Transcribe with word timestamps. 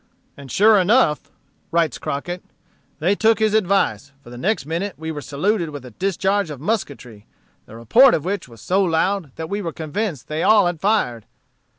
"And 0.35 0.51
sure 0.51 0.79
enough," 0.79 1.29
writes 1.69 1.99
Crockett, 1.99 2.43
"they 2.97 3.13
took 3.13 3.37
his 3.37 3.53
advice, 3.53 4.13
for 4.23 4.31
the 4.31 4.35
next 4.39 4.65
minute 4.65 4.95
we 4.97 5.11
were 5.11 5.21
saluted 5.21 5.69
with 5.69 5.85
a 5.85 5.91
discharge 5.91 6.49
of 6.49 6.59
musketry, 6.59 7.27
the 7.67 7.75
report 7.75 8.15
of 8.15 8.25
which 8.25 8.47
was 8.47 8.61
so 8.61 8.81
loud 8.83 9.29
that 9.35 9.47
we 9.47 9.61
were 9.61 9.71
convinced 9.71 10.27
they 10.27 10.41
all 10.41 10.65
had 10.65 10.81
fired. 10.81 11.27